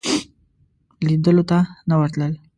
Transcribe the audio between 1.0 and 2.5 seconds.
لیدلو ته نه ورتلل.